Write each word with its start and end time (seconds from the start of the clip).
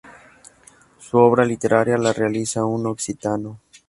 Su 0.97 1.19
obra 1.19 1.45
literaria 1.45 1.95
la 1.95 2.11
realiza 2.11 2.61
en 2.61 2.87
occitano. 2.87 3.59